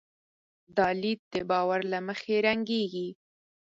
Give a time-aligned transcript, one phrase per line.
[0.77, 3.07] دا لید د باور له مخې رنګېږي.